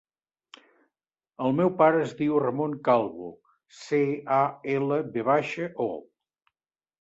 El 1.47 1.53
meu 1.59 1.69
pare 1.81 1.99
es 2.05 2.15
diu 2.21 2.39
Ramon 2.43 2.73
Calvo: 2.87 3.27
ce, 3.81 4.01
a, 4.39 4.41
ela, 4.79 4.99
ve 5.19 5.27
baixa, 5.29 5.69
o. 5.87 5.93